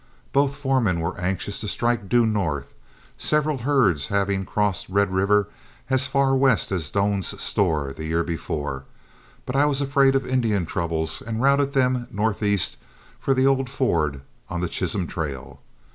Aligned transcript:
Both 0.33 0.55
foremen 0.55 0.99
were 0.99 1.15
anxious 1.21 1.59
to 1.61 1.67
strike 1.67 2.09
due 2.09 2.25
north, 2.25 2.73
several 3.19 3.59
herds 3.59 4.07
having 4.07 4.45
crossed 4.47 4.89
Red 4.89 5.13
River 5.13 5.47
as 5.91 6.07
far 6.07 6.35
west 6.35 6.71
as 6.71 6.89
Doan's 6.89 7.39
Store 7.39 7.93
the 7.93 8.05
year 8.05 8.23
before; 8.23 8.85
but 9.45 9.55
I 9.55 9.65
was 9.65 9.79
afraid 9.79 10.15
of 10.15 10.25
Indian 10.25 10.65
troubles 10.65 11.21
and 11.21 11.39
routed 11.39 11.73
them 11.73 12.07
northeast 12.09 12.77
for 13.19 13.35
the 13.35 13.45
old 13.45 13.69
ford 13.69 14.21
on 14.49 14.61
the 14.61 14.69
Chisholm 14.69 15.05
trail. 15.05 15.61